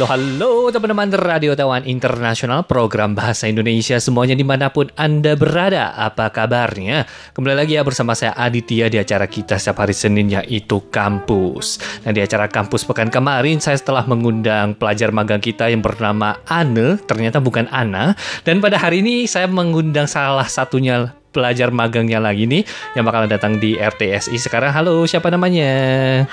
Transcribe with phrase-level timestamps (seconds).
[0.00, 5.92] Halo, halo teman-teman Radio Taiwan Internasional Program Bahasa Indonesia semuanya di mana pun Anda berada
[5.92, 7.04] Apa kabarnya?
[7.36, 12.16] Kembali lagi ya bersama saya Aditya di acara kita setiap hari Senin yaitu Kampus Nah
[12.16, 17.44] di acara Kampus pekan kemarin saya telah mengundang pelajar magang kita yang bernama Ane Ternyata
[17.44, 22.64] bukan Ana Dan pada hari ini saya mengundang salah satunya pelajar magangnya lagi nih
[22.98, 24.74] yang bakalan datang di RTSI sekarang.
[24.74, 25.70] Halo, siapa namanya?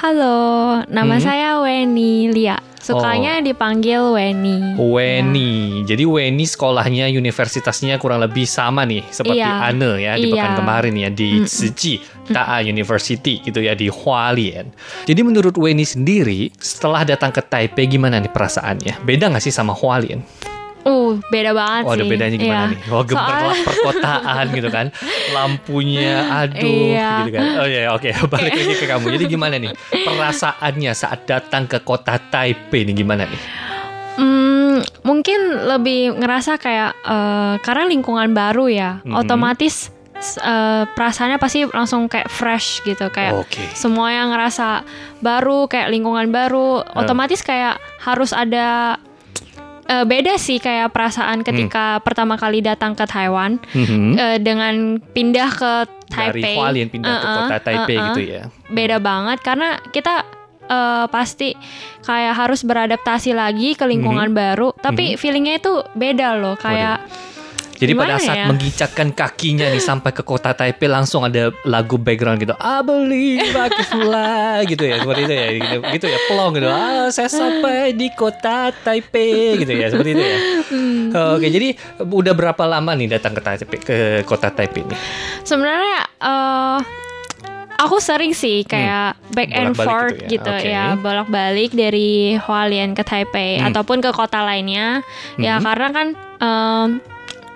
[0.01, 1.23] Halo, nama Hmm.
[1.23, 2.66] saya Weni Lia.
[2.77, 4.77] Sukanya dipanggil Weni.
[4.77, 5.83] Weni.
[5.83, 9.69] Jadi Weni sekolahnya universitasnya kurang lebih sama nih seperti Iya.
[9.69, 10.59] Ane ya di pekan Iya.
[10.61, 11.93] kemarin ya di Tsuji
[12.27, 14.71] Taa University gitu ya di Hualien.
[15.03, 19.03] Jadi menurut Weni sendiri setelah datang ke Taipei gimana nih perasaannya?
[19.03, 20.21] Beda nggak sih sama Hualien?
[20.87, 22.07] Uh, beda banget Oh, sih.
[22.07, 22.71] bedanya gimana Iya.
[22.71, 22.79] nih?
[22.87, 24.85] Oh, gemerlap Soalnya- perkotaan gitu kan.
[25.35, 27.09] Lampunya aduh Iya.
[27.19, 27.43] gitu kan.
[27.59, 28.09] Oh ya, oke.
[28.25, 29.05] Balik lagi ke kamu.
[29.11, 33.41] Jadi gimana nih perasaannya saat datang ke kota Taipei nih gimana nih?
[34.15, 39.13] Hmm, mungkin lebih ngerasa kayak eh, karena lingkungan baru ya, Mhm.
[39.13, 43.61] otomatis eh, perasaannya pasti langsung kayak fresh gitu, kayak Oke.
[43.71, 44.81] semua yang ngerasa
[45.19, 47.05] baru, kayak lingkungan baru, Ah.
[47.05, 48.97] otomatis kayak harus ada
[49.87, 51.47] eh, beda sih kayak perasaan Hmm.
[51.47, 53.57] ketika pertama kali datang ke Taiwan.
[53.69, 54.15] Mhm.
[54.15, 55.71] eh, dengan pindah ke
[56.07, 58.07] Dari Taipei Hualien pindah ke Uh-uh, kota Taipei uh-uh.
[58.09, 58.43] gitu ya.
[58.67, 60.23] beda banget karena kita
[60.65, 61.55] eh, pasti
[62.01, 64.35] kayak harus beradaptasi lagi ke lingkungan Mhm.
[64.35, 67.03] baru tapi feelingnya itu beda loh kayak
[67.77, 68.45] Jadi pada Gimana saat ya?
[68.45, 72.57] menggicapkan kakinya nih sampai ke kota Taipei langsung ada lagu background gitu.
[72.57, 74.97] I believe I can fly gitu ya.
[74.97, 75.47] Seperti itu ya.
[75.53, 76.17] Gitu, gitu ya.
[76.25, 76.67] Pelong gitu.
[76.67, 79.87] Ah, saya sampai di kota Taipei gitu ya.
[79.87, 80.37] Seperti itu ya.
[80.67, 81.03] Hmm.
[81.33, 81.67] Oke, jadi
[81.99, 84.99] udah berapa lama nih datang ke Taipei ke kota Taipei nih?
[85.39, 86.79] sebenarnya eh
[87.77, 89.77] aku sering sih kayak back and Hmm.
[89.77, 93.69] Bolak-balik forth gitu gitu ya, ya, bolak-balik dari Hualien ke Taipei Hmm.
[93.69, 95.05] ataupun ke kota lainnya
[95.37, 95.63] ya Mhm.
[95.63, 96.07] karena kan
[96.37, 96.87] em,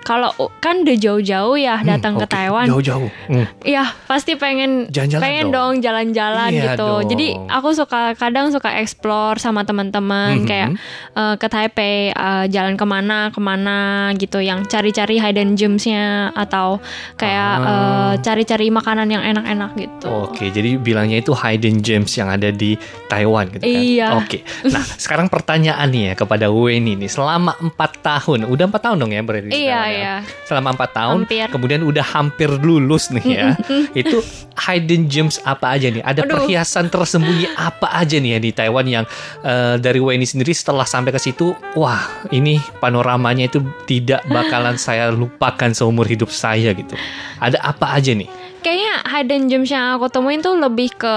[0.02, 3.08] kalau kan udah jauh-jauh ya datang Hmm, ke Taiwan Jauh-jauh.
[3.26, 3.46] Hmm.
[3.62, 5.72] Iya, pasti pengen Jalan-jalan pengen dong.
[5.78, 6.82] jalan-jalan Iya gitu.
[6.82, 7.02] dong.
[7.06, 10.46] Jadi aku suka kadang suka explore sama teman-teman Mhm.
[10.46, 10.68] kayak
[11.12, 13.78] eh, ke Taipei eh, jalan ke mana ke mana
[14.14, 16.02] gitu, yang cari-cari hidden gems-nya
[16.32, 16.82] atau
[17.14, 17.70] kayak Ah.
[17.70, 20.08] eh, cari-cari makanan yang enak-enak gitu.
[20.26, 22.74] Oke, jadi bilangnya itu hidden gems yang ada di
[23.06, 23.70] Taiwan gitu kan?
[23.72, 24.06] Iya.
[24.16, 24.38] Oke.
[24.64, 29.12] Nah, sekarang pertanyaan nih ya kepada Weni nih, selama empat tahun, udah empat tahun dong
[29.12, 30.00] ya berarti Iya, ya?
[30.00, 30.16] iya.
[30.48, 31.46] Selama empat tahun, Hampir.
[31.52, 33.46] kemudian udah hampir lulus nih ya.
[34.00, 34.24] itu
[34.56, 36.00] hidden gems apa aja nih?
[36.00, 36.32] Ada Aduh.
[36.40, 39.04] perhiasan tersembunyi apa aja nih ya di Taiwan yang
[39.44, 45.12] eh, dari Weni sendiri setelah sampai ke situ, wah ini panoramanya itu tidak bakalan saya
[45.12, 46.96] lupakan seumur hidup saya gitu.
[47.38, 48.28] Ada apa aja nih?
[48.62, 51.16] Kayaknya hidden gems yang aku temuin tuh lebih ke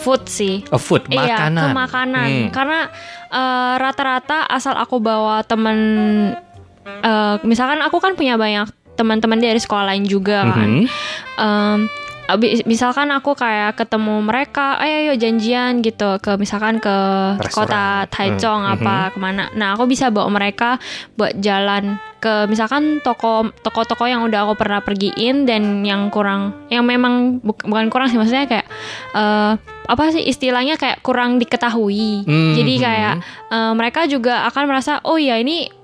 [0.00, 0.64] food sih.
[0.72, 1.60] A food, makanan.
[1.60, 2.28] Iya, ke makanan.
[2.32, 2.48] Hmm.
[2.56, 2.80] Karena
[3.28, 5.76] eh, rata-rata asal aku bawa temen,
[6.86, 10.68] eh, misalkan aku kan punya banyak teman-teman dari sekolah lain juga kan.
[10.68, 10.84] Mhm.
[11.40, 11.78] Em,
[12.28, 16.96] abi- misalkan aku kayak ketemu mereka, ayo ayo janjian gitu ke misalkan ke
[17.40, 17.50] Restoran.
[17.50, 19.48] kota Taichung Hmm, apa ke mana.
[19.56, 20.76] Nah aku bisa bawa mereka
[21.16, 26.84] buat jalan ke misalkan toko toko-toko yang udah aku pernah pergiin dan yang kurang, yang
[26.84, 28.68] memang bu- bukan kurang sih maksudnya kayak
[29.16, 29.52] eh,
[29.90, 32.28] apa sih istilahnya kayak kurang diketahui.
[32.28, 32.84] Hmm, Jadi hmm.
[32.84, 33.14] kayak
[33.48, 35.79] eh, mereka juga akan merasa oh ya ini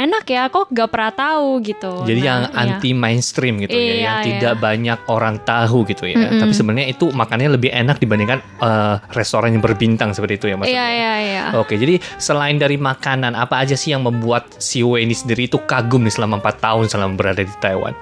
[0.00, 2.02] enak ya kok gak pernah tahu gitu.
[2.02, 2.56] Jadi Nah, yang iya.
[2.56, 4.24] anti mainstream gitu ya, Iya, yang iya.
[4.24, 6.16] tidak banyak orang tahu gitu ya.
[6.16, 6.40] Mm-mm.
[6.40, 10.72] Tapi sebenarnya itu makannya lebih enak dibandingkan eh, restoran yang berbintang seperti itu ya maksudnya.
[10.72, 11.42] Iya iya iya.
[11.54, 16.00] Oke, jadi selain dari makanan, apa aja sih yang membuat si Weni sendiri itu kagum
[16.00, 17.92] nih selama 4 tahun selama berada di Taiwan?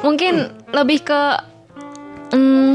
[0.00, 0.34] Mungkin
[0.70, 1.20] lebih ke
[2.30, 2.74] hmm,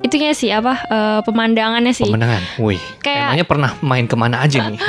[0.00, 2.04] itunya sih apa eh, pemandangannya sih.
[2.04, 2.42] Pemandangan.
[2.58, 4.76] Wih, Kayak- emangnya pernah main ke mana aja nih?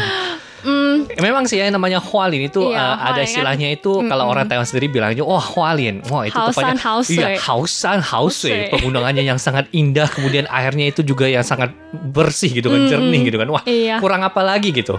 [1.07, 3.23] Hmm, Memang sih ya namanya Hualien itu Iya, eh, ada kan.
[3.23, 6.75] istilahnya itu kalau orang Taiwan sendiri bilangnya wah Hualien, wah itu Haosan, tepatnya
[7.07, 8.71] iya Haosan Haosui, Haosui.
[8.71, 12.91] pegunungannya yang sangat indah, kemudian airnya itu juga yang sangat bersih gitu kan, Mm-mm.
[12.91, 13.97] jernih gitu kan, wah Iya.
[13.99, 14.97] kurang apa lagi gitu.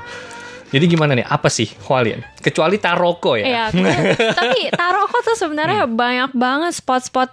[0.67, 1.23] Jadi gimana nih?
[1.23, 2.27] Apa sih Hualien?
[2.37, 3.47] Kecuali Taroko ya?
[3.47, 3.65] Iya.
[4.39, 5.95] Tapi Taroko tuh sebenarnya Hmm.
[5.95, 7.31] banyak banget spot-spot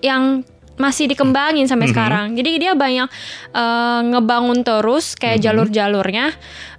[0.00, 0.42] yang
[0.72, 1.94] masih dikembangin sampai Mhm.
[1.94, 2.26] sekarang.
[2.34, 3.06] Jadi dia banyak
[3.52, 5.44] eh, ngebangun terus kayak Mhm.
[5.44, 6.26] jalur-jalurnya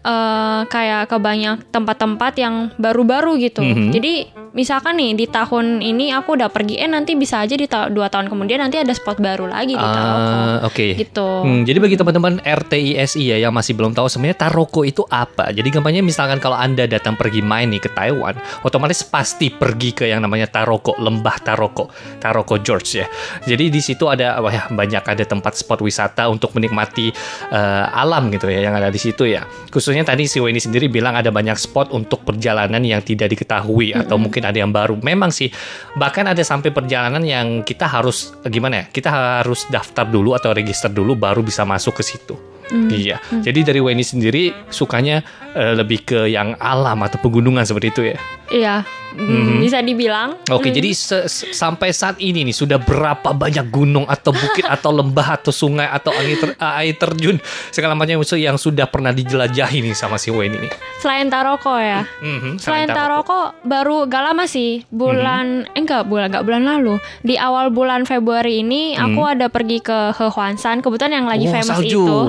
[0.03, 3.63] eh, kayak ke banyak tempat-tempat yang baru-baru gitu.
[3.63, 3.89] Mhm.
[3.95, 4.13] Jadi
[4.53, 8.07] misalkan nih di tahun ini aku udah pergi, eh nanti bisa aja di ta- dua
[8.07, 10.33] tahun kemudian nanti ada spot baru lagi di Taroko.
[10.37, 10.93] Ah, Oke.
[10.93, 11.27] Gitu.
[11.43, 15.49] Hmm, jadi bagi teman-teman RTISI ya yang masih belum tahu sebenarnya Taroko itu apa.
[15.49, 20.05] Jadi gampangnya misalkan kalau Anda datang pergi main nih ke Taiwan, otomatis pasti pergi ke
[20.05, 21.89] yang namanya Taroko, lembah Taroko,
[22.19, 23.07] Taroko George ya.
[23.47, 27.09] Jadi di situ ada wah ya, banyak ada tempat spot wisata untuk menikmati
[27.49, 29.45] eh, alam gitu ya yang ada di situ ya.
[29.69, 33.93] Khususnya maksudnya tadi si Weni sendiri bilang ada banyak spot untuk perjalanan yang tidak diketahui
[33.93, 34.97] atau mungkin ada yang baru.
[34.97, 35.53] Memang sih,
[35.93, 38.85] bahkan ada sampai perjalanan yang kita harus gimana ya?
[38.89, 42.33] Kita harus daftar dulu atau register dulu baru bisa masuk ke situ.
[42.73, 43.21] Iya.
[43.29, 45.21] Jadi dari Weni sendiri sukanya
[45.53, 48.17] eh, lebih ke yang alam atau pegunungan seperti itu ya.
[48.45, 48.75] Iya,
[49.15, 50.37] mm, bisa dibilang.
[50.47, 55.39] Oke, jadi se- sampai saat ini nih sudah berapa banyak gunung atau bukit atau lembah
[55.39, 60.15] atau sungai atau air, ter- air terjun segala macam yang sudah pernah dijelajahi nih sama
[60.15, 60.71] si Weni nih.
[60.99, 62.05] Selain Taroko ya.
[62.21, 63.25] Mhm, Selain Taroko.
[63.25, 68.03] Taroko baru gak lama sih bulan eh enggak bulan enggak bulan lalu di awal bulan
[68.03, 72.03] Februari ini aku ada pergi ke Hwasan kebetulan yang lagi Oh, famous salju.
[72.03, 72.19] itu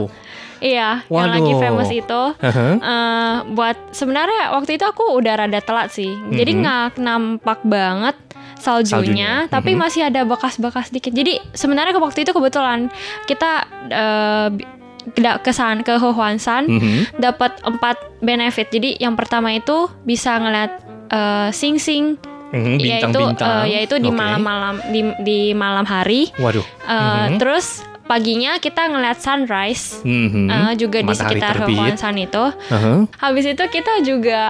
[0.65, 1.61] iya yang lagi Waduh.
[1.61, 2.73] famous itu Heeh.
[2.75, 8.17] eh, buat sebenarnya waktu itu aku udah rada telat sih jadi nggak nampak banget
[8.57, 9.53] saljunya, Saljunya.
[9.53, 12.89] tapi masih ada bekas-bekas dikit jadi sebenarnya ke waktu itu kebetulan
[13.23, 13.51] kita
[13.87, 14.69] eh, bi-
[15.15, 17.21] da- kesan ke Hwasan Mhm.
[17.21, 18.73] dapat empat benefit.
[18.73, 22.17] Jadi yang pertama itu bisa ngeliat eh, sing-sing,
[22.51, 23.53] Mhm, yaitu bintang-bintang.
[23.61, 26.33] eh, yaitu di malam-malam di, di malam hari.
[26.35, 26.65] Waduh.
[26.89, 26.97] Eh,
[27.29, 27.37] Mhm.
[27.37, 30.01] Terus paginya kita ngeliat sunrise.
[30.01, 30.47] Mhm.
[30.47, 31.77] eh, juga di Matahari sekitar terbit.
[31.77, 32.45] Hwasan itu.
[32.69, 32.99] Heeh.
[33.17, 34.41] Habis itu kita juga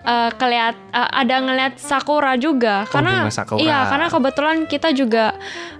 [0.00, 3.58] eh, keliat eh, ada ngeliat sakura juga karena bunga sakura.
[3.58, 5.34] iya karena kebetulan kita juga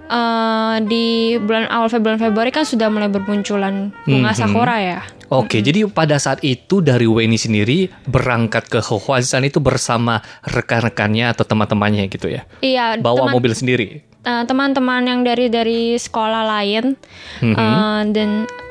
[0.05, 1.05] eh, di
[1.37, 4.37] bulan awal Februari Februari kan sudah mulai bermunculan bunga Mhm.
[4.37, 5.01] sakura ya.
[5.31, 11.47] Oke, jadi pada saat itu dari Weni sendiri berangkat ke Hwasan itu bersama rekan-rekannya atau
[11.47, 12.43] teman-temannya gitu ya.
[12.59, 14.03] Iya, Bawa teman- mobil sendiri.
[14.21, 16.93] Eh, teman-teman yang dari dari sekolah lain
[17.39, 17.55] Mhm.
[17.55, 18.29] eh, dan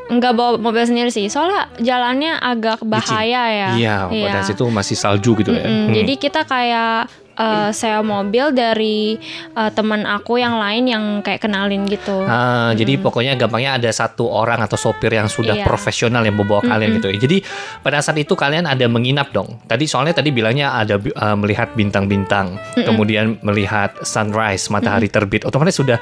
[0.08, 5.38] nggak bawa mobil sendiri sih soalnya jalannya agak bahaya ya Iya, pada situ masih salju
[5.38, 5.62] gitu ya.
[5.62, 5.94] Mm-mm, Hmm.
[5.94, 9.14] jadi kita kayak eh, sewa mobil dari
[9.50, 14.26] eh, teman aku yang lain yang kayak kenalin gitu Ah, Jadi pokoknya gampangnya ada satu
[14.26, 15.64] orang atau sopir yang sudah Iya.
[15.64, 17.18] profesional yang membawa kalian gitu ya.
[17.18, 17.42] Jadi
[17.80, 19.58] pada saat itu kalian ada menginap dong.
[19.64, 25.42] Tadi soalnya tadi bilangnya ada uh, melihat bintang-bintang, kemudian melihat sunrise, matahari terbit.
[25.42, 25.98] Otomatis sudah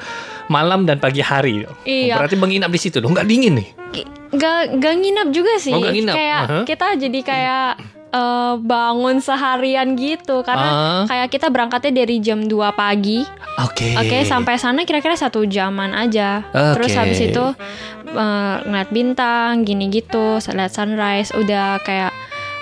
[0.47, 1.65] malam dan pagi hari.
[1.83, 2.15] Iya.
[2.15, 3.13] Berarti menginap di situ dong.
[3.13, 3.69] Nggak dingin nih.
[4.29, 6.13] Gak, gak nginap juga sih Oh, nggak nginap?
[6.13, 6.59] kayak Aha.
[6.63, 7.71] kita jadi kayak
[8.09, 11.03] eh, bangun seharian gitu karena Ah.
[11.05, 13.21] kayak kita berangkatnya dari jam 2 pagi
[13.59, 13.91] Oke.
[13.99, 16.47] Oke, sampai sana kira-kira satu jaman aja.
[16.47, 16.99] Terus Oke.
[16.99, 17.45] habis itu
[18.07, 22.08] eh, ngeliat bintang, gini gitu, lihat sunrise, udah kayak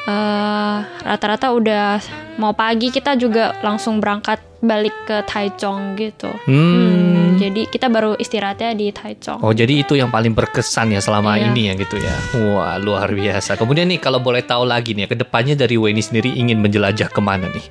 [0.07, 1.99] eh, rata-rata udah
[2.37, 6.31] mau pagi kita juga langsung berangkat balik ke Taichung gitu.
[6.49, 6.57] Hmm.
[6.57, 9.37] Hmm, jadi kita baru istirahatnya di Taichung.
[9.43, 11.51] Oh jadi itu yang paling berkesan ya selama Iya.
[11.51, 12.15] ini ya gitu ya.
[12.41, 13.53] Wah luar biasa.
[13.53, 17.11] Kemudian nih kalau boleh tahu lagi nih ya, ke depannya dari Weni sendiri ingin menjelajah
[17.11, 17.65] ke mana nih?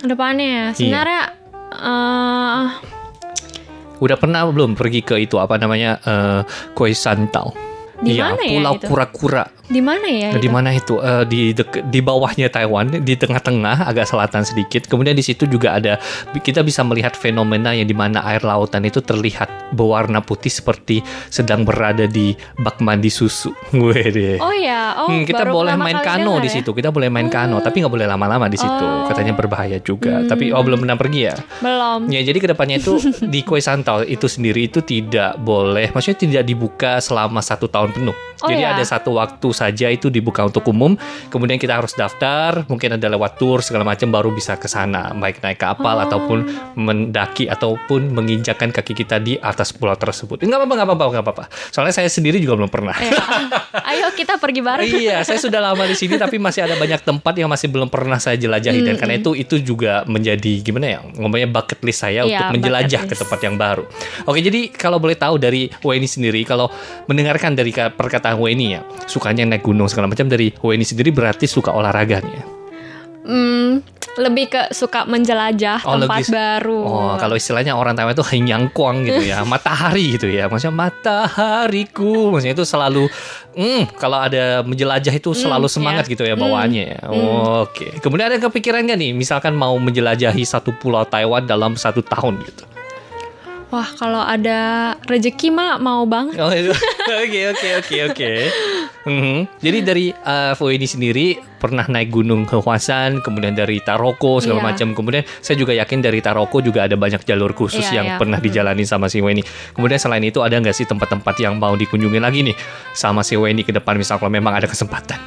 [0.00, 1.22] Depannya ya, sebenarnya
[1.76, 2.64] eh,
[4.00, 6.40] Udah pernah belum pergi ke itu apa namanya eh
[6.72, 7.52] Koi Santau?
[8.00, 8.74] Di Iya, mana ya Pulau?
[8.80, 9.44] Kura-Kura.
[9.70, 10.30] Di mana ya?
[10.34, 10.98] Di mana itu?
[10.98, 14.84] Eh, di dek- di bawahnya Taiwan, di tengah-tengah, agak selatan sedikit.
[14.84, 15.96] Kemudian di situ juga ada
[16.34, 21.62] kita bisa melihat fenomena yang di mana air lautan itu terlihat berwarna putih seperti sedang
[21.62, 23.54] berada di bak mandi susu.
[23.72, 24.36] Gue deh.
[24.36, 26.54] Oh ya, oh Hmm, kita baru boleh main kano di ya?
[26.58, 26.70] situ.
[26.70, 28.82] Kita boleh main kano, tapi nggak boleh lama-lama di situ.
[28.82, 29.06] Oh.
[29.06, 30.26] Katanya berbahaya juga.
[30.26, 31.34] Tapi oh belum pernah pergi ya?
[31.60, 32.10] Belum.
[32.10, 36.42] Ya, jadi ke depannya itu di Kue Santau itu sendiri itu tidak boleh, maksudnya tidak
[36.42, 38.16] dibuka selama satu tahun penuh.
[38.40, 38.70] Oh, jadi ya?
[38.72, 40.96] ada satu waktu saja itu dibuka untuk umum.
[41.26, 45.40] Kemudian kita harus daftar, mungkin ada lewat tour segala macam baru bisa ke sana, baik
[45.40, 46.04] naik kapal Oh.
[46.04, 46.38] ataupun
[46.74, 50.40] mendaki ataupun menginjakan kaki kita di atas pulau tersebut.
[50.40, 51.44] Enggak apa-apa, enggak apa-apa, enggak apa-apa.
[51.68, 52.96] Soalnya saya sendiri juga belum pernah.
[52.96, 53.12] Ya.
[53.86, 54.86] Ayo kita pergi bareng.
[54.86, 58.16] iya, saya sudah lama di sini tapi masih ada banyak tempat yang masih belum pernah
[58.16, 62.48] saya jelajahi dan karena itu itu juga menjadi gimana ya ngomongnya bucket list saya Iya,
[62.48, 63.84] untuk menjelajah ke tempat yang baru.
[64.24, 66.70] Oke, jadi kalau boleh tahu dari Weni sendiri kalau
[67.06, 67.92] mendengarkan dari ka-
[68.30, 72.46] perkataan Weni ya, sukanya naik gunung segala macam dari Weni sendiri berarti suka olahraganya.
[73.20, 73.84] Hmm,
[74.16, 76.80] lebih ke suka menjelajah Oh, tempat lebih- baru.
[76.80, 80.48] Oh, kalau istilahnya orang Taiwan itu hinyangkuang gitu ya, matahari gitu ya.
[80.48, 83.06] Maksudnya matahariku, maksudnya itu selalu,
[83.54, 86.10] hmm, kalau ada menjelajah itu selalu Hmm, semangat ya.
[86.10, 86.84] gitu ya bawaannya.
[86.88, 87.00] ya.
[87.60, 87.92] Oke.
[88.00, 92.64] Kemudian ada kepikiran nggak nih, misalkan mau menjelajahi satu pulau Taiwan dalam satu tahun gitu?
[93.70, 96.34] Wah, kalau ada rezeki mah mau banget.
[96.42, 96.74] Oh, itu.
[97.22, 98.30] Oke, oke, oke, oke.
[99.02, 99.38] Mhm.
[99.58, 101.26] Jadi dari uh, ini sendiri
[101.58, 104.66] pernah naik gunung Hwasan, kemudian dari Taroko segala Iya.
[104.74, 104.88] macam.
[104.94, 108.18] Kemudian saya juga yakin dari Taroko juga ada banyak jalur khusus Iya, yang iya.
[108.18, 109.42] pernah dijalani sama si Weni.
[109.74, 112.56] Kemudian selain itu ada nggak sih tempat-tempat yang mau dikunjungi lagi nih
[112.90, 115.18] sama si Weni ke depan misal kalau memang ada kesempatan?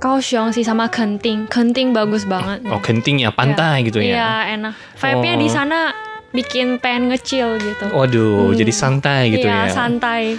[0.00, 1.44] Kaohsiung sih sama Kenting.
[1.52, 2.64] Kenting bagus banget.
[2.72, 4.16] Oh, genting ya, pantai gitu ya.
[4.16, 4.74] Iya, enak.
[4.96, 5.40] Vibe-nya Oh.
[5.44, 5.78] di sana
[6.30, 7.84] bikin pengen ngecil gitu.
[7.90, 8.56] Waduh, Hmm.
[8.56, 9.74] jadi santai gitu Iya, ya.
[9.74, 10.38] santai.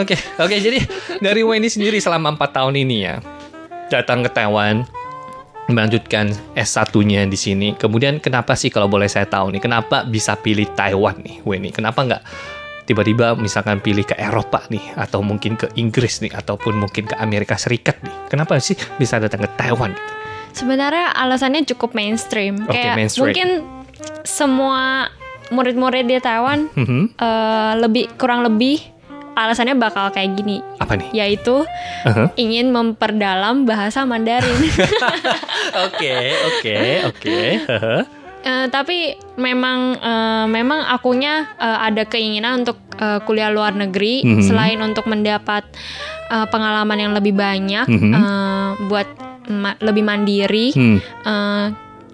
[0.00, 0.56] Oke, oke.
[0.56, 0.78] Jadi
[1.18, 3.18] dari Wendy sendiri selama empat tahun ini ya
[3.86, 4.86] datang ke Taiwan
[5.66, 7.68] melanjutkan S1-nya di sini.
[7.74, 11.74] Kemudian kenapa sih kalau boleh saya tahu nih, kenapa bisa pilih Taiwan nih, Wendy?
[11.74, 12.22] Kenapa nggak
[12.86, 17.58] tiba-tiba misalkan pilih ke Eropa nih, atau mungkin ke Inggris nih, ataupun mungkin ke Amerika
[17.58, 18.14] Serikat nih?
[18.30, 19.90] Kenapa sih bisa datang ke Taiwan?
[19.90, 20.14] Gitu?
[20.62, 22.62] Sebenarnya alasannya cukup mainstream.
[22.64, 23.26] Oke, Kayak mainstream.
[23.28, 23.48] mungkin
[24.22, 25.08] semua
[25.48, 27.14] murid-murid di Taiwan Mhm.
[27.14, 28.82] eh, lebih kurang lebih
[29.32, 31.12] alasannya bakal kayak gini, Apa nih?
[31.14, 31.60] yaitu
[32.02, 32.32] Uh-huh.
[32.34, 34.56] ingin memperdalam bahasa Mandarin.
[35.86, 36.16] Oke,
[36.48, 37.38] oke, oke.
[37.62, 38.00] Uh-huh.
[38.40, 38.96] Eh, tapi
[39.36, 44.40] memang eh, memang akunya eh, ada keinginan untuk eh, kuliah luar negeri Mhm.
[44.40, 45.68] selain untuk mendapat
[46.26, 48.12] eh, pengalaman yang lebih banyak Mhm.
[48.14, 49.08] eh, buat
[49.48, 50.72] ma- lebih mandiri.
[50.72, 50.98] Hmm.
[51.02, 51.66] Eh,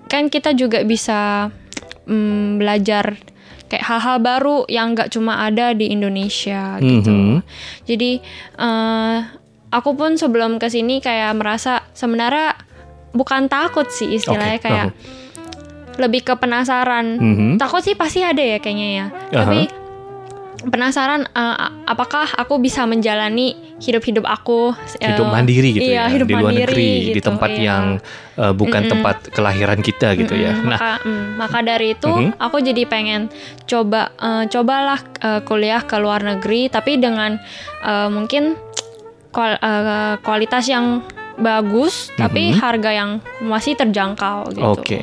[0.07, 1.53] kan kita juga bisa
[2.07, 3.19] mm, belajar
[3.73, 7.09] kayak hal-hal baru yang nggak cuma ada di Indonesia gitu.
[7.09, 7.41] Mhm.
[7.89, 8.21] Jadi
[8.61, 9.19] eh,
[9.73, 12.53] aku pun sebelum ke sini kayak merasa sebenarnya
[13.17, 14.89] bukan takut sih istilahnya Oke, kayak
[15.97, 17.17] lebih ke penasaran.
[17.17, 17.49] Mhm.
[17.57, 19.07] Takut sih pasti ada ya kayaknya ya.
[19.33, 19.82] Tapi
[20.63, 24.71] penasaran eh, apakah aku bisa menjalani hidup-hidup aku
[25.03, 27.63] eh, hidup mandiri gitu iya, ya hidup di luar mandiri negeri di gitu, tempat iya.
[27.67, 27.85] yang
[28.39, 28.93] uh, bukan Mm-mm.
[28.95, 30.55] tempat kelahiran kita gitu ya.
[30.55, 32.39] Mm-mm, Nah, maka mm, maka dari itu Mhm.
[32.39, 33.27] aku jadi pengen
[33.67, 37.43] coba eh, cobalah eh, kuliah ke luar negeri tapi dengan
[37.83, 38.55] eh, mungkin
[39.31, 41.03] kual- eh, kualitas yang
[41.33, 42.61] bagus tapi Mhm.
[42.61, 43.11] harga yang
[43.43, 44.63] masih terjangkau gitu.
[44.63, 45.01] oke.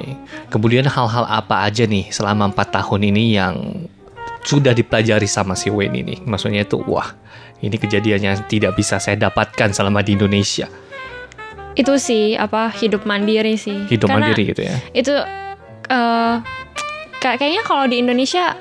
[0.48, 3.56] Kemudian hal-hal apa aja nih selama empat tahun ini yang
[4.44, 6.16] sudah dipelajari sama si Wayne ini?
[6.24, 7.12] Maksudnya itu wah
[7.60, 10.68] ini kejadian yang tidak bisa saya dapatkan selama di Indonesia.
[11.76, 13.88] Itu sih apa hidup mandiri sih.
[13.88, 14.76] Hidup Karena mandiri gitu ya.
[14.92, 15.14] Itu
[17.20, 18.56] kayak- kayaknya kalau di Indonesia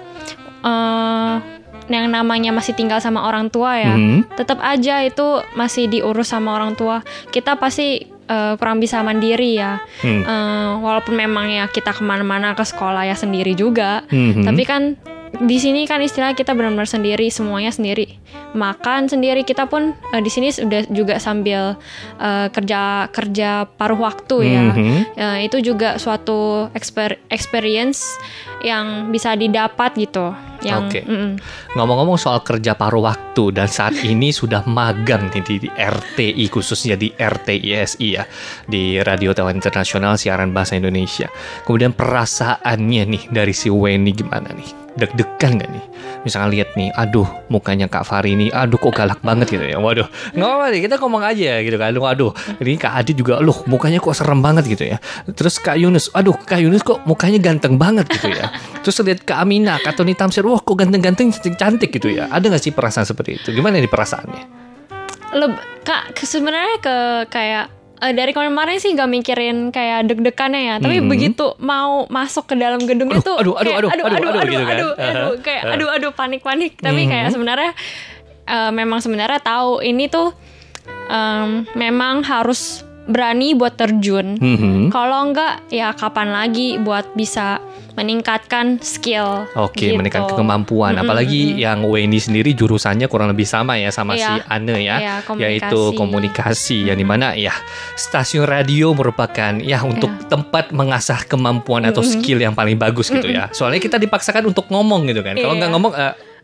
[0.58, 1.34] eh
[1.88, 3.96] yang namanya masih tinggal sama orang tua ya.
[3.96, 4.36] Mhm.
[4.36, 7.00] tetap aja itu masih diurus sama orang tua.
[7.32, 9.80] Kita pasti eh, kurang bisa mandiri ya.
[10.04, 10.22] Hmm.
[10.22, 14.04] Eh, walaupun memang ya kita ke mana-mana ke sekolah ya sendiri juga.
[14.12, 14.44] Mhm.
[14.44, 14.82] Tapi kan
[15.28, 18.16] di sini kan istilah kita benar-benar sendiri, semuanya sendiri.
[18.56, 21.76] Makan sendiri kita pun eh, di sini sudah juga sambil
[22.16, 24.62] eh, kerja kerja paruh waktu ya.
[24.72, 24.96] Mhm.
[25.16, 28.04] Eh, itu juga suatu exper- experience
[28.64, 30.32] yang bisa didapat gitu.
[30.62, 31.00] Yang Oke.
[31.06, 31.32] mm-mm.
[31.78, 36.98] Ngomong-ngomong soal kerja paruh waktu dan saat ini sudah magang nih di, di RTI khususnya
[36.98, 38.24] di RTISI ya
[38.66, 41.30] di Radio Taiwan Internasional siaran bahasa Indonesia.
[41.62, 44.90] Kemudian perasaannya nih dari si Weni gimana nih?
[44.98, 45.84] Deg-degan gak nih?
[46.26, 49.78] Misalnya lihat nih, aduh mukanya Kak Fari ini, aduh kok galak banget gitu ya.
[49.78, 51.94] Waduh, nggak apa nih kita ngomong aja gitu kan.
[51.94, 54.98] Waduh, ini Kak Adi juga, loh mukanya kok serem banget gitu ya.
[55.30, 58.50] Terus Kak Yunus, aduh Kak Yunus kok mukanya ganteng banget gitu ya.
[58.88, 62.24] Terus lihat Kak Amina, Kak Tony Tamsir, wah kok ganteng-ganteng cantik gitu ya.
[62.26, 63.52] Ada nggak sih perasaan seperti itu?
[63.52, 64.42] Gimana nih perasaannya?
[65.28, 66.96] Leb- kak ke- sebenarnya ke
[67.28, 67.68] kayak
[67.98, 71.06] eh, dari kemarin sih gak mikirin kayak deg-degannya ya tapi Mhm.
[71.06, 74.40] begitu mau masuk ke dalam gedung Aduh, itu aduh, aduh, kayak aduh, aduh, aduh, aduh
[74.46, 74.72] gitu kan.
[74.72, 75.72] aduh, aduh, kayak Uh.
[75.74, 77.10] aduh aduh panik panik tapi Mhm.
[77.10, 77.70] kayak sebenarnya
[78.46, 80.32] eh, memang sebenarnya tahu ini tuh
[81.10, 84.92] em, memang harus berani buat terjun Mhm.
[84.92, 87.58] kalau enggak ya kapan lagi buat bisa
[87.98, 89.98] meningkatkan skill Oke, gitu.
[89.98, 90.94] meningkatkan kemampuan.
[90.94, 91.58] Mm-mm, Apalagi mm-mm.
[91.58, 94.22] yang Weni sendiri jurusannya kurang lebih sama ya sama Iya.
[94.22, 95.42] si Ane ya, Iya, komunikasi.
[95.42, 96.78] yaitu komunikasi.
[96.86, 97.50] Yang di mana ya
[97.94, 100.30] stasiun radio merupakan ya untuk Iya.
[100.30, 102.22] tempat mengasah kemampuan atau Mm-mm.
[102.22, 103.50] skill yang paling bagus gitu ya.
[103.50, 105.34] Soalnya kita dipaksakan untuk ngomong gitu kan.
[105.34, 105.58] Kalau Iya.
[105.58, 105.92] nggak ngomong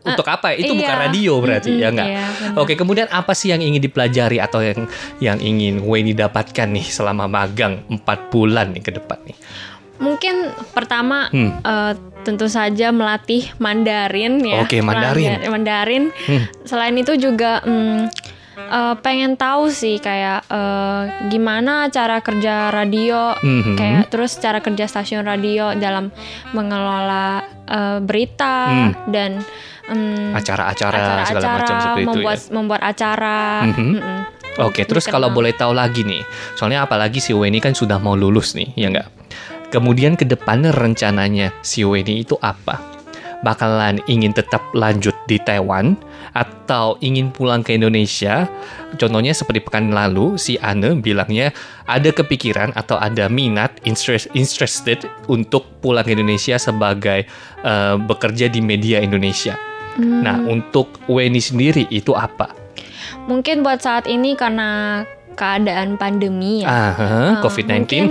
[0.05, 0.53] eh, untuk apa?
[0.53, 1.03] Itu bukan iya.
[1.09, 2.07] radio berarti Mm-mm, ya nggak?
[2.07, 2.25] iya.
[2.55, 4.85] Oke, kemudian apa sih yang ingin dipelajari atau yang
[5.17, 9.37] yang ingin Weni dapatkan nih selama magang 4 bulan nih ke depan nih?
[9.95, 10.35] Mungkin
[10.71, 11.57] pertama Hmm.
[11.57, 14.61] eh, tentu saja melatih Mandarin ya.
[14.61, 15.39] Oke, Mandarin.
[15.41, 15.51] Mandarin.
[15.51, 16.03] Mandarin.
[16.25, 16.43] Hmm.
[16.65, 18.09] Selain itu juga hmm,
[18.57, 23.75] eh, pengen tahu sih kayak eh, gimana cara kerja radio, Mhm.
[23.75, 26.09] kayak terus cara kerja stasiun radio dalam
[26.51, 28.71] mengelola eh, berita
[29.07, 29.41] dan
[29.85, 32.51] hmm, acara-acara segala macam seperti itu membuat ya.
[32.51, 33.39] membuat acara.
[33.65, 33.85] Mhm.
[33.91, 34.19] Mm-mm.
[34.55, 35.19] Oke, terus Dikenal.
[35.19, 36.23] kalau boleh tahu lagi nih,
[36.55, 39.07] soalnya apalagi si Weni kan sudah mau lulus nih, ya nggak?
[39.67, 42.94] Kemudian ke depannya rencananya si Weni itu apa?
[43.43, 45.97] Bakalan ingin tetap lanjut di Taiwan
[46.31, 48.47] atau ingin pulang ke Indonesia?
[48.95, 51.51] Contohnya seperti pekan lalu si Anne bilangnya
[51.89, 57.27] ada kepikiran atau ada minat interest, interested untuk pulang ke Indonesia sebagai
[57.65, 59.57] eh, bekerja di media Indonesia.
[59.95, 60.21] Hmm.
[60.23, 62.51] Nah, untuk Weni sendiri itu apa?
[63.25, 65.01] Mungkin buat saat ini karena
[65.35, 66.95] keadaan pandemi ya.
[66.95, 67.71] Eh, COVID-19.
[67.75, 68.03] mungkin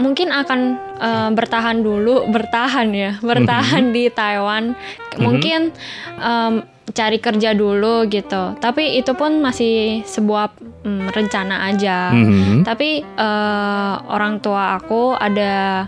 [0.00, 0.60] mungkin akan
[1.00, 4.76] eh, bertahan dulu, bertahan ya, bertahan di Taiwan.
[5.16, 5.72] Mungkin
[6.20, 6.54] em,
[6.92, 8.56] cari kerja dulu gitu.
[8.56, 10.54] Tapi itu pun masih sebuah
[10.86, 12.14] mm, rencana aja.
[12.14, 12.62] Mhm.
[12.64, 15.86] Tapi eh, orang tua aku ada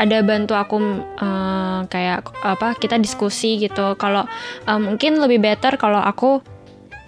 [0.00, 0.76] ada bantu aku
[1.18, 3.96] eh, kayak apa kita diskusi gitu.
[3.96, 4.24] Kalau
[4.66, 6.44] eh, mungkin lebih better kalau aku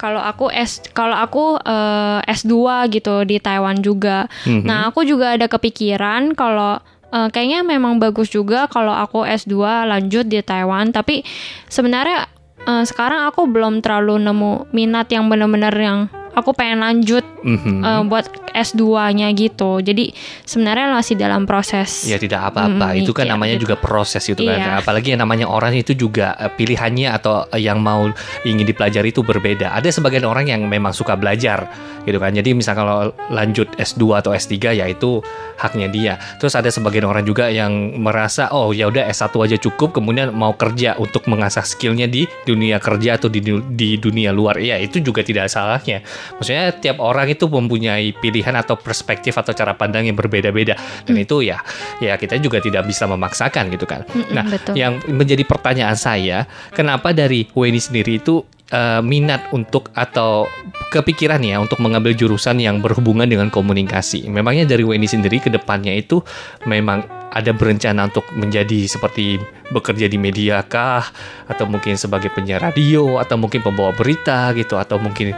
[0.03, 4.27] kalau aku S kalau aku eh, S2 gitu di Taiwan juga.
[4.43, 4.67] Mhm.
[4.67, 6.83] Nah, aku juga ada kepikiran kalau
[7.15, 11.23] eh, kayaknya memang bagus juga kalau aku S2 lanjut di Taiwan, tapi
[11.71, 12.27] sebenarnya
[12.67, 17.83] eh, sekarang aku belum terlalu nemu minat yang benar-benar yang aku pengen lanjut Mhm.
[17.83, 19.81] eh, buat S2-nya gitu.
[19.81, 22.05] Jadi sebenarnya masih dalam proses.
[22.05, 23.63] Ya tidak apa-apa, Hmm, itu kan mikir namanya gitu.
[23.67, 24.55] juga proses itu kan.
[24.55, 24.71] Iya.
[24.79, 28.07] Apalagi yang namanya orang itu juga eh, pilihannya atau yang mau
[28.43, 29.75] ingin dipelajari itu berbeda.
[29.75, 31.67] Ada sebagian orang yang memang suka belajar
[32.03, 32.31] gitu kan.
[32.31, 35.19] Jadi misal kalau lanjut S2 atau S3 ya itu
[35.57, 36.13] haknya dia.
[36.37, 40.55] Terus ada sebagian orang juga yang merasa oh ya udah S1 aja cukup kemudian mau
[40.55, 43.39] kerja untuk mengasah skillnya di dunia kerja atau di,
[43.71, 44.59] di dunia luar.
[44.59, 46.03] Ya itu juga tidak salahnya.
[46.39, 50.75] Maksudnya tiap orang itu mempunyai pilihan atau perspektif atau cara pandang yang berbeda-beda.
[51.03, 51.59] Dan itu ya
[51.99, 54.05] ya kita juga tidak bisa memaksakan gitu kan.
[54.09, 54.73] Mm-mm, Nah, betul.
[54.73, 58.41] yang menjadi pertanyaan saya, kenapa dari Weni sendiri itu
[58.73, 60.49] eh, minat untuk atau
[60.89, 64.29] kepikiran ya untuk mengambil jurusan yang berhubungan dengan komunikasi.
[64.29, 66.21] Memangnya dari Weni sendiri ke depannya itu
[66.65, 69.41] memang ada berencana untuk menjadi seperti
[69.73, 71.01] bekerja di media kah
[71.49, 75.33] atau mungkin sebagai penyiar radio atau mungkin pembawa berita gitu atau mungkin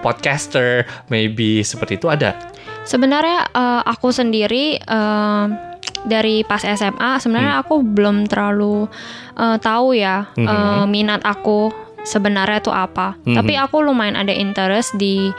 [0.00, 2.32] podcaster maybe seperti itu ada.
[2.84, 5.44] Sebenarnya eh, aku sendiri eh,
[6.04, 8.88] dari pas SMA sebenarnya aku belum terlalu
[9.36, 10.48] eh, tahu ya Mhm.
[10.48, 11.72] eh, minat aku
[12.04, 13.16] sebenarnya itu apa.
[13.24, 13.36] Mhm.
[13.36, 15.32] Tapi aku lumayan ada interest di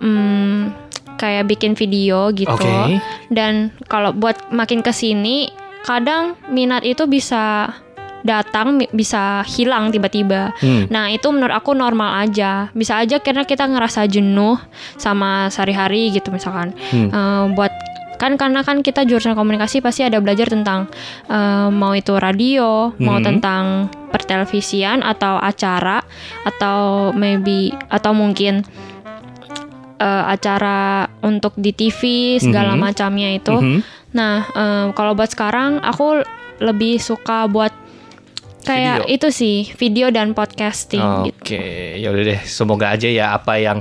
[0.00, 0.89] hmm,
[1.20, 2.48] kayak bikin video gitu.
[2.56, 2.96] Oke.
[3.28, 5.52] Dan kalau buat makin ke sini
[5.84, 7.68] kadang minat itu bisa
[8.20, 10.52] datang bisa hilang tiba-tiba.
[10.60, 10.88] Hmm.
[10.92, 12.68] Nah itu menurut aku normal aja.
[12.72, 14.56] Bisa aja karena kita ngerasa jenuh
[14.96, 16.72] sama sehari-hari gitu misalkan.
[16.92, 17.08] Hmm.
[17.08, 17.72] Eh, buat
[18.20, 20.92] kan karena kan kita jurusan komunikasi pasti ada belajar tentang
[21.32, 23.24] eh, mau itu radio, mau Mhm.
[23.24, 23.64] tentang
[24.12, 26.04] pertelevisian atau acara
[26.44, 28.68] atau maybe atau mungkin
[30.00, 32.00] eh, acara untuk di TV
[32.40, 32.80] segala Mhm.
[32.80, 33.52] macamnya itu.
[33.52, 33.80] Mhm.
[34.10, 36.24] Nah, eh, kalau buat sekarang aku
[36.58, 37.70] lebih suka buat
[38.60, 39.14] kayak Video.
[39.16, 41.40] itu sih video dan podcasting gitu.
[41.40, 41.64] Oke,
[41.96, 42.40] ya udah deh.
[42.44, 43.80] Semoga aja ya apa yang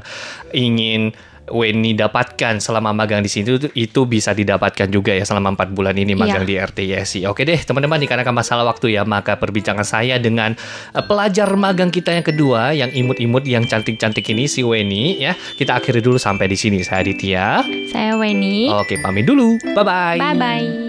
[0.52, 1.12] ingin
[1.50, 5.94] Weni dapatkan selama magang di sini itu, itu bisa didapatkan juga ya selama empat bulan
[5.94, 6.70] ini magang Iya.
[6.70, 7.20] di RTISI.
[7.26, 10.54] Oke deh, teman-teman, dikarenakan masalah waktu ya, maka perbincangan saya dengan
[10.94, 15.34] eh, pelajar magang kita yang kedua, yang imut-imut, yang cantik-cantik ini si Weni ya.
[15.34, 16.82] Kita akhiri dulu sampai di sini.
[16.82, 17.66] Saya Aditya.
[17.90, 18.70] Saya Weni.
[18.70, 19.58] Oke, pamit dulu.
[19.74, 20.18] Bye bye.
[20.18, 20.89] Bye bye.